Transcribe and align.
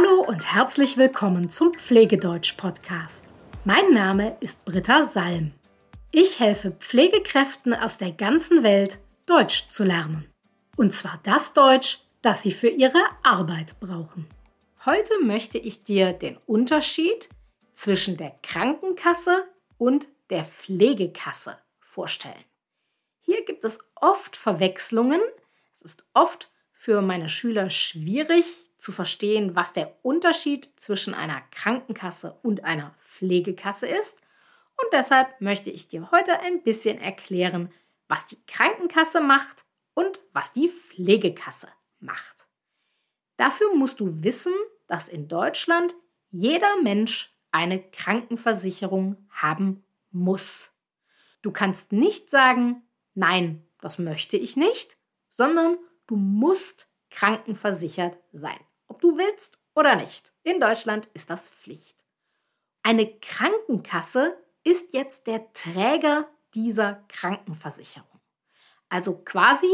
Hallo 0.00 0.22
und 0.22 0.54
herzlich 0.54 0.96
willkommen 0.96 1.50
zum 1.50 1.74
Pflegedeutsch-Podcast. 1.74 3.24
Mein 3.64 3.92
Name 3.92 4.36
ist 4.40 4.64
Britta 4.64 5.04
Salm. 5.04 5.52
Ich 6.10 6.40
helfe 6.40 6.70
Pflegekräften 6.70 7.74
aus 7.74 7.98
der 7.98 8.12
ganzen 8.12 8.62
Welt, 8.62 8.98
Deutsch 9.26 9.68
zu 9.68 9.84
lernen. 9.84 10.26
Und 10.76 10.94
zwar 10.94 11.20
das 11.24 11.52
Deutsch, 11.52 11.98
das 12.22 12.42
sie 12.42 12.52
für 12.52 12.68
ihre 12.68 13.02
Arbeit 13.22 13.78
brauchen. 13.80 14.26
Heute 14.86 15.12
möchte 15.22 15.58
ich 15.58 15.84
dir 15.84 16.12
den 16.14 16.38
Unterschied 16.46 17.28
zwischen 17.74 18.16
der 18.16 18.34
Krankenkasse 18.42 19.44
und 19.76 20.08
der 20.30 20.44
Pflegekasse 20.44 21.58
vorstellen. 21.80 22.44
Hier 23.20 23.44
gibt 23.44 23.64
es 23.64 23.78
oft 23.96 24.36
Verwechslungen. 24.36 25.20
Es 25.74 25.82
ist 25.82 26.04
oft 26.14 26.50
für 26.72 27.02
meine 27.02 27.28
Schüler 27.28 27.68
schwierig 27.70 28.69
zu 28.80 28.92
verstehen, 28.92 29.54
was 29.54 29.74
der 29.74 29.94
Unterschied 30.02 30.70
zwischen 30.76 31.12
einer 31.12 31.42
Krankenkasse 31.50 32.38
und 32.42 32.64
einer 32.64 32.94
Pflegekasse 33.04 33.86
ist. 33.86 34.18
Und 34.76 34.88
deshalb 34.92 35.40
möchte 35.40 35.70
ich 35.70 35.88
dir 35.88 36.10
heute 36.10 36.40
ein 36.40 36.62
bisschen 36.62 36.98
erklären, 36.98 37.70
was 38.08 38.24
die 38.24 38.38
Krankenkasse 38.46 39.20
macht 39.20 39.66
und 39.92 40.20
was 40.32 40.54
die 40.54 40.70
Pflegekasse 40.70 41.68
macht. 42.00 42.46
Dafür 43.36 43.74
musst 43.74 44.00
du 44.00 44.22
wissen, 44.22 44.54
dass 44.86 45.10
in 45.10 45.28
Deutschland 45.28 45.94
jeder 46.30 46.80
Mensch 46.82 47.32
eine 47.52 47.82
Krankenversicherung 47.82 49.18
haben 49.28 49.84
muss. 50.10 50.72
Du 51.42 51.52
kannst 51.52 51.92
nicht 51.92 52.30
sagen, 52.30 52.82
nein, 53.14 53.62
das 53.80 53.98
möchte 53.98 54.38
ich 54.38 54.56
nicht, 54.56 54.96
sondern 55.28 55.76
du 56.06 56.16
musst 56.16 56.88
krankenversichert 57.10 58.16
sein, 58.32 58.58
ob 58.90 59.00
du 59.00 59.16
willst 59.16 59.58
oder 59.74 59.96
nicht. 59.96 60.32
In 60.42 60.60
Deutschland 60.60 61.08
ist 61.14 61.30
das 61.30 61.48
Pflicht. 61.48 62.04
Eine 62.82 63.06
Krankenkasse 63.20 64.36
ist 64.64 64.92
jetzt 64.92 65.26
der 65.26 65.52
Träger 65.52 66.28
dieser 66.54 67.04
Krankenversicherung. 67.08 68.20
Also 68.88 69.16
quasi 69.24 69.70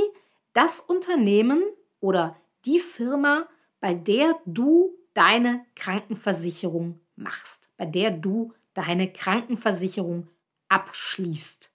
das 0.52 0.80
Unternehmen 0.80 1.62
oder 2.00 2.36
die 2.64 2.78
Firma, 2.78 3.48
bei 3.80 3.94
der 3.94 4.38
du 4.44 4.96
deine 5.14 5.64
Krankenversicherung 5.74 7.00
machst, 7.16 7.70
bei 7.76 7.86
der 7.86 8.10
du 8.10 8.52
deine 8.74 9.10
Krankenversicherung 9.12 10.28
abschließt. 10.68 11.72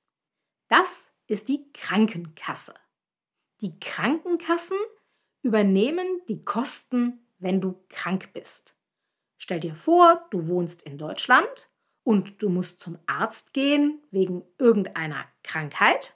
Das 0.67 1.09
ist 1.27 1.47
die 1.47 1.71
Krankenkasse. 1.73 2.75
Die 3.61 3.79
Krankenkassen 3.79 4.77
übernehmen 5.41 6.21
die 6.27 6.43
Kosten, 6.43 7.25
wenn 7.41 7.59
du 7.59 7.83
krank 7.89 8.31
bist. 8.33 8.75
Stell 9.37 9.59
dir 9.59 9.75
vor, 9.75 10.27
du 10.31 10.47
wohnst 10.47 10.81
in 10.83 10.97
Deutschland 10.97 11.69
und 12.03 12.41
du 12.41 12.49
musst 12.49 12.79
zum 12.79 12.97
Arzt 13.07 13.53
gehen 13.53 14.01
wegen 14.11 14.43
irgendeiner 14.57 15.25
Krankheit. 15.43 16.15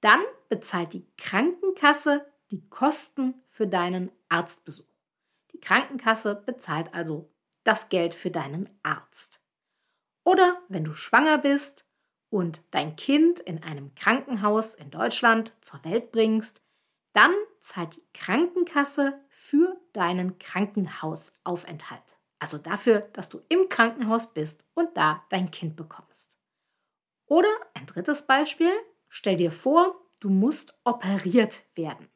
Dann 0.00 0.20
bezahlt 0.48 0.92
die 0.92 1.06
Krankenkasse 1.16 2.26
die 2.50 2.68
Kosten 2.68 3.34
für 3.48 3.66
deinen 3.66 4.10
Arztbesuch. 4.28 4.86
Die 5.52 5.60
Krankenkasse 5.60 6.34
bezahlt 6.34 6.92
also 6.94 7.32
das 7.64 7.88
Geld 7.88 8.14
für 8.14 8.30
deinen 8.30 8.68
Arzt. 8.82 9.40
Oder 10.24 10.60
wenn 10.68 10.84
du 10.84 10.94
schwanger 10.94 11.38
bist 11.38 11.86
und 12.30 12.62
dein 12.70 12.96
Kind 12.96 13.40
in 13.40 13.62
einem 13.62 13.94
Krankenhaus 13.94 14.74
in 14.74 14.90
Deutschland 14.90 15.54
zur 15.60 15.84
Welt 15.84 16.12
bringst, 16.12 16.62
dann 17.16 17.32
zahlt 17.62 17.96
die 17.96 18.04
Krankenkasse 18.12 19.18
für 19.30 19.80
deinen 19.94 20.38
Krankenhausaufenthalt. 20.38 22.18
Also 22.38 22.58
dafür, 22.58 23.08
dass 23.14 23.30
du 23.30 23.40
im 23.48 23.70
Krankenhaus 23.70 24.34
bist 24.34 24.66
und 24.74 24.94
da 24.98 25.24
dein 25.30 25.50
Kind 25.50 25.76
bekommst. 25.76 26.36
Oder 27.26 27.48
ein 27.72 27.86
drittes 27.86 28.26
Beispiel, 28.26 28.70
stell 29.08 29.36
dir 29.36 29.50
vor, 29.50 29.96
du 30.20 30.28
musst 30.28 30.78
operiert 30.84 31.64
werden. 31.74 32.08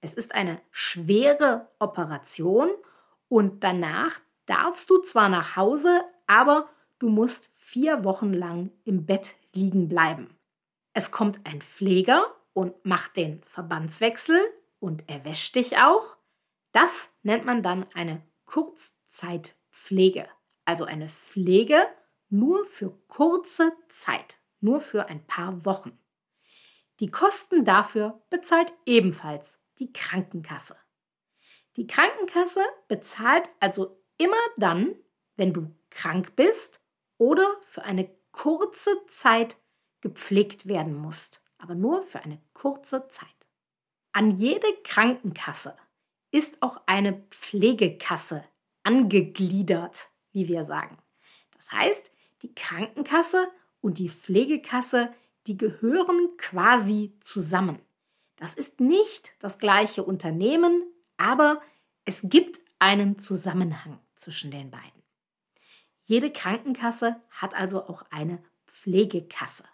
Es 0.00 0.14
ist 0.14 0.34
eine 0.34 0.62
schwere 0.70 1.68
Operation 1.78 2.70
und 3.28 3.62
danach 3.62 4.20
darfst 4.46 4.88
du 4.88 4.98
zwar 5.02 5.28
nach 5.28 5.56
Hause, 5.56 6.00
aber 6.26 6.70
du 6.98 7.10
musst 7.10 7.50
vier 7.58 8.04
Wochen 8.04 8.32
lang 8.32 8.72
im 8.84 9.04
Bett 9.04 9.34
liegen 9.52 9.88
bleiben. 9.88 10.38
Es 10.94 11.10
kommt 11.10 11.40
ein 11.44 11.60
Pfleger 11.60 12.34
und 12.52 12.84
macht 12.84 13.16
den 13.16 13.42
Verbandswechsel 13.44 14.40
und 14.78 15.08
erwäscht 15.08 15.54
dich 15.54 15.78
auch. 15.78 16.16
Das 16.72 17.10
nennt 17.22 17.44
man 17.44 17.62
dann 17.62 17.86
eine 17.94 18.22
Kurzzeitpflege. 18.46 20.28
Also 20.64 20.84
eine 20.84 21.08
Pflege 21.08 21.86
nur 22.28 22.64
für 22.64 22.90
kurze 23.08 23.72
Zeit, 23.88 24.38
nur 24.60 24.80
für 24.80 25.06
ein 25.06 25.26
paar 25.26 25.64
Wochen. 25.64 25.98
Die 27.00 27.10
Kosten 27.10 27.64
dafür 27.64 28.22
bezahlt 28.30 28.72
ebenfalls 28.86 29.58
die 29.78 29.92
Krankenkasse. 29.92 30.76
Die 31.76 31.86
Krankenkasse 31.86 32.64
bezahlt 32.88 33.48
also 33.58 34.00
immer 34.18 34.36
dann, 34.58 34.94
wenn 35.36 35.52
du 35.52 35.74
krank 35.88 36.36
bist 36.36 36.80
oder 37.16 37.56
für 37.64 37.82
eine 37.82 38.10
kurze 38.32 38.90
Zeit 39.08 39.56
gepflegt 40.00 40.66
werden 40.66 40.94
musst, 40.94 41.42
aber 41.60 41.74
nur 41.74 42.02
für 42.02 42.20
eine 42.20 42.40
kurze 42.54 43.08
Zeit. 43.08 43.28
An 44.12 44.38
jede 44.38 44.66
Krankenkasse 44.84 45.76
ist 46.30 46.62
auch 46.62 46.80
eine 46.86 47.24
Pflegekasse 47.30 48.44
angegliedert, 48.82 50.08
wie 50.32 50.48
wir 50.48 50.64
sagen. 50.64 50.98
Das 51.56 51.70
heißt, 51.72 52.10
die 52.42 52.54
Krankenkasse 52.54 53.48
und 53.80 53.98
die 53.98 54.08
Pflegekasse, 54.08 55.12
die 55.46 55.56
gehören 55.56 56.36
quasi 56.38 57.14
zusammen. 57.20 57.80
Das 58.36 58.54
ist 58.54 58.80
nicht 58.80 59.34
das 59.38 59.58
gleiche 59.58 60.02
Unternehmen, 60.02 60.84
aber 61.16 61.60
es 62.04 62.22
gibt 62.24 62.60
einen 62.78 63.18
Zusammenhang 63.18 64.00
zwischen 64.16 64.50
den 64.50 64.70
beiden. 64.70 65.02
Jede 66.04 66.32
Krankenkasse 66.32 67.20
hat 67.30 67.54
also 67.54 67.84
auch 67.84 68.02
eine 68.10 68.42
Pflegekasse. 68.66 69.64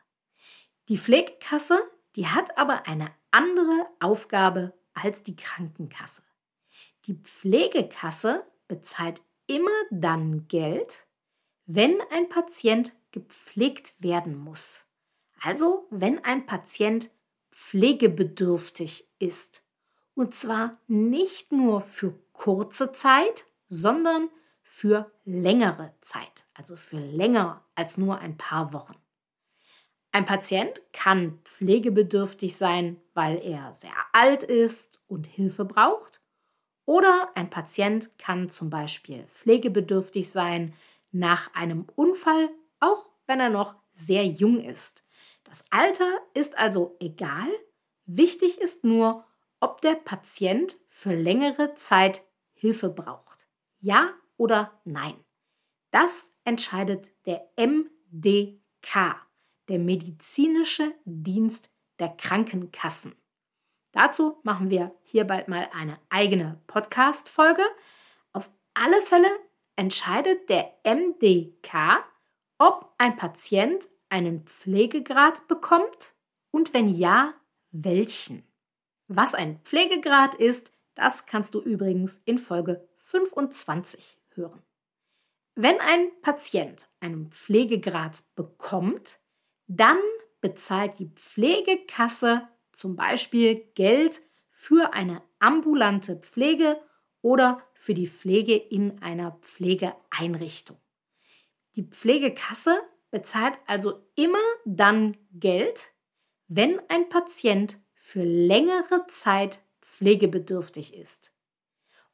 Die 0.88 0.98
Pflegekasse, 0.98 1.80
die 2.14 2.28
hat 2.28 2.56
aber 2.56 2.86
eine 2.86 3.10
andere 3.32 3.86
Aufgabe 4.00 4.72
als 4.94 5.22
die 5.22 5.36
Krankenkasse. 5.36 6.22
Die 7.06 7.14
Pflegekasse 7.14 8.44
bezahlt 8.69 9.22
immer 9.47 9.70
dann 9.91 10.47
Geld, 10.48 11.06
wenn 11.66 12.00
ein 12.10 12.28
Patient 12.28 12.94
gepflegt 13.10 13.94
werden 13.98 14.36
muss. 14.36 14.86
Also 15.41 15.86
wenn 15.91 16.24
ein 16.24 16.47
Patient 16.47 17.10
pflegebedürftig 17.50 19.08
ist. 19.18 19.62
Und 20.14 20.34
zwar 20.34 20.78
nicht 20.86 21.53
nur 21.53 21.80
für 21.80 22.14
kurze 22.32 22.92
Zeit, 22.92 23.47
sondern 23.68 24.30
für 24.62 25.10
längere 25.24 25.94
Zeit, 26.00 26.44
also 26.54 26.76
für 26.76 26.98
länger 26.98 27.64
als 27.74 27.97
nur 27.97 28.18
ein 28.18 28.36
paar 28.36 28.72
Wochen. 28.72 28.94
Ein 30.16 30.25
Patient 30.25 30.81
kann 30.94 31.41
pflegebedürftig 31.44 32.56
sein, 32.56 32.99
weil 33.12 33.37
er 33.37 33.75
sehr 33.75 33.93
alt 34.15 34.44
ist 34.44 34.99
und 35.09 35.27
Hilfe 35.27 35.66
braucht. 35.66 36.22
Oder 36.87 37.32
ein 37.34 37.50
Patient 37.50 38.09
kann 38.16 38.49
zum 38.49 38.71
Beispiel 38.71 39.27
pflegebedürftig 39.27 40.31
sein 40.31 40.72
nach 41.12 41.53
einem 41.53 41.84
Unfall, 41.97 42.49
auch 42.81 43.10
wenn 43.27 43.41
er 43.41 43.50
noch 43.50 43.75
sehr 43.93 44.25
jung 44.25 44.62
ist. 44.65 45.04
Das 45.44 45.66
Alter 45.69 46.10
ist 46.33 46.56
also 46.56 46.97
egal. 46.98 47.50
Wichtig 48.06 48.59
ist 48.59 48.84
nur, 48.84 49.27
ob 49.60 49.83
der 49.83 49.97
Patient 49.97 50.78
für 50.89 51.12
längere 51.12 51.74
Zeit 51.74 52.24
Hilfe 52.54 52.89
braucht. 52.89 53.47
Ja 53.80 54.15
oder 54.39 54.80
nein. 54.86 55.22
Das 55.91 56.33
entscheidet 56.45 57.12
der 57.27 57.51
MDK, 57.57 59.25
der 59.68 59.78
medizinische 59.78 60.95
Dienst 61.04 61.71
der 61.98 62.09
Krankenkassen. 62.09 63.15
Dazu 63.92 64.39
machen 64.42 64.71
wir 64.71 64.95
hier 65.04 65.24
bald 65.24 65.48
mal 65.48 65.71
eine 65.72 65.98
eigene 66.10 66.60
Podcast-Folge. 66.66 67.63
Auf 68.33 68.51
alle 68.74 69.01
Fälle 69.03 69.30
entscheidet 69.77 70.48
der 70.51 70.72
MDK, 70.84 72.04
ob 72.59 72.92
ein 72.98 73.16
Patient 73.16 73.89
einen 74.09 74.45
Pflegegrad 74.45 75.48
bekommt 75.48 76.15
und 76.51 76.74
wenn 76.74 76.89
ja, 76.89 77.34
welchen. 77.71 78.45
Was 79.09 79.34
ein 79.34 79.60
Pflegegrad 79.65 80.34
ist, 80.34 80.72
das 80.95 81.27
kannst 81.27 81.54
du 81.54 81.60
übrigens 81.60 82.21
in 82.24 82.39
Folge 82.39 82.89
25 82.98 84.19
hören. 84.34 84.62
Wenn 85.54 85.80
ein 85.80 86.10
Patient 86.22 86.89
einen 87.01 87.30
Pflegegrad 87.30 88.22
bekommt, 88.34 89.21
dann 89.66 89.98
bezahlt 90.41 90.98
die 90.98 91.09
Pflegekasse 91.09 92.48
zum 92.72 92.97
Beispiel 92.97 93.57
Geld 93.74 94.22
für 94.51 94.92
eine 94.92 95.22
ambulante 95.39 96.16
Pflege 96.16 96.80
oder 97.22 97.63
für 97.74 97.95
die 97.95 98.07
Pflege 98.07 98.57
in 98.57 99.03
einer 99.03 99.33
Pflegeeinrichtung. 99.42 100.78
Die 101.74 101.83
Pflegekasse 101.83 102.78
bezahlt 103.10 103.59
also 103.66 104.07
immer 104.15 104.39
dann 104.65 105.16
Geld, 105.33 105.92
wenn 106.48 106.80
ein 106.89 107.09
Patient 107.09 107.78
für 107.95 108.22
längere 108.22 109.07
Zeit 109.09 109.60
pflegebedürftig 109.83 110.95
ist. 110.95 111.33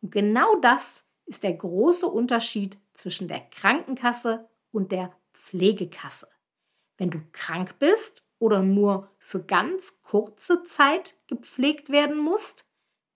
Und 0.00 0.10
genau 0.10 0.56
das 0.56 1.04
ist 1.26 1.42
der 1.42 1.52
große 1.52 2.06
Unterschied 2.06 2.78
zwischen 2.94 3.28
der 3.28 3.40
Krankenkasse 3.50 4.48
und 4.70 4.90
der 4.90 5.12
Pflegekasse. 5.32 6.31
Wenn 7.02 7.10
du 7.10 7.20
krank 7.32 7.80
bist 7.80 8.22
oder 8.38 8.62
nur 8.62 9.10
für 9.18 9.42
ganz 9.42 9.92
kurze 10.04 10.62
Zeit 10.62 11.16
gepflegt 11.26 11.90
werden 11.90 12.16
musst, 12.16 12.64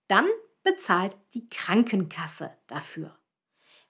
dann 0.09 0.27
bezahlt 0.61 1.15
die 1.33 1.47
Krankenkasse 1.47 2.51
dafür. 2.67 3.17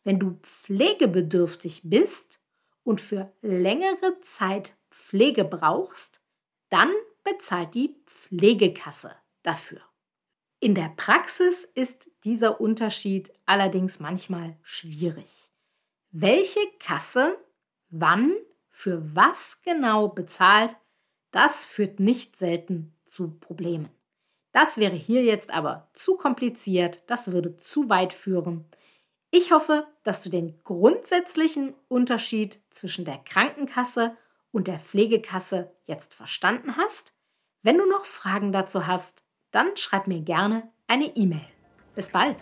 Wenn 0.04 0.20
du 0.20 0.40
pflegebedürftig 0.44 1.82
bist 1.84 2.40
und 2.84 3.02
für 3.02 3.34
längere 3.42 4.22
Zeit 4.22 4.76
Pflege 4.92 5.44
brauchst, 5.44 6.22
dann 6.70 6.92
bezahlt 7.24 7.74
die 7.74 7.96
Pflegekasse 8.06 9.16
dafür. 9.42 9.82
In 10.60 10.76
der 10.76 10.94
Praxis 10.96 11.64
ist 11.74 12.08
dieser 12.24 12.62
Unterschied 12.62 13.34
allerdings 13.48 14.00
manchmal 14.00 14.60
schwierig. 14.62 15.50
Welche 16.12 16.62
Kasse 16.78 17.36
wann 17.90 18.36
für 18.78 19.02
was 19.16 19.60
genau 19.64 20.08
bezahlt, 20.08 20.76
das 21.32 21.66
führt 21.66 22.00
nicht 22.00 22.38
selten 22.38 22.94
zu 23.08 23.32
Problemen. 23.40 23.90
Das 24.52 24.78
wäre 24.78 24.96
hier 24.96 25.24
jetzt 25.24 25.50
aber 25.50 25.90
zu 25.94 26.16
kompliziert, 26.16 27.02
das 27.08 27.32
würde 27.32 27.58
zu 27.58 27.90
weit 27.90 28.14
führen. 28.14 28.66
Ich 29.32 29.52
hoffe, 29.52 29.88
dass 30.04 30.22
du 30.22 30.30
den 30.30 30.64
grundsätzlichen 30.64 31.74
Unterschied 31.88 32.60
zwischen 32.70 33.04
der 33.04 33.18
Krankenkasse 33.18 34.16
und 34.52 34.68
der 34.68 34.80
Pflegekasse 34.80 35.72
jetzt 35.88 36.14
verstanden 36.14 36.78
hast. 36.78 37.14
Wenn 37.64 37.80
du 37.80 37.90
noch 37.90 38.06
Fragen 38.06 38.52
dazu 38.52 38.86
hast, 38.86 39.24
dann 39.50 39.76
schreib 39.76 40.06
mir 40.06 40.22
gerne 40.22 40.70
eine 40.86 41.16
E-Mail. 41.16 41.48
Bis 41.96 42.10
bald! 42.10 42.38